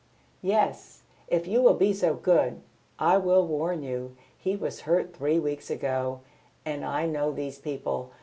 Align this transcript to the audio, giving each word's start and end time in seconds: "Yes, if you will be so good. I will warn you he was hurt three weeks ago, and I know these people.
"Yes, 0.41 1.03
if 1.27 1.45
you 1.47 1.61
will 1.61 1.75
be 1.75 1.93
so 1.93 2.15
good. 2.15 2.61
I 2.97 3.17
will 3.19 3.45
warn 3.45 3.83
you 3.83 4.17
he 4.35 4.55
was 4.55 4.81
hurt 4.81 5.13
three 5.15 5.37
weeks 5.37 5.69
ago, 5.69 6.21
and 6.65 6.83
I 6.83 7.05
know 7.05 7.31
these 7.31 7.59
people. 7.59 8.09